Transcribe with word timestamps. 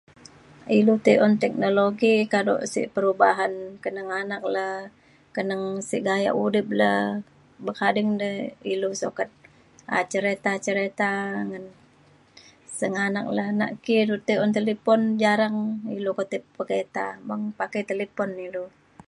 ilu 0.79 0.93
tei 1.05 1.17
un 1.25 1.33
teknologi 1.43 2.13
kado 2.33 2.55
sik 2.71 2.87
perubahan 2.95 3.53
keneng 3.83 4.09
anak 4.21 4.43
le 4.55 4.67
keneng 5.35 5.63
sik 5.89 6.01
gayak 6.07 6.37
udip 6.45 6.67
le 6.79 6.91
bekading 7.65 8.09
de 8.21 8.31
ilu 8.73 8.89
sukat 9.01 9.29
um 9.95 10.03
cerita 10.11 10.51
cerita 10.65 11.09
ngan 11.49 11.65
sengganak 12.77 13.27
le 13.37 13.45
nak 13.59 13.71
ki 13.83 13.97
lu 14.09 14.15
tei 14.27 14.37
un 14.43 14.51
talipon 14.57 15.01
jarang 15.23 15.57
ilu 15.97 16.11
ketai 16.17 16.43
paketa 16.57 17.05
beng 17.27 17.43
pakai 17.59 17.83
talipon 17.89 18.29
ilu 18.47 18.63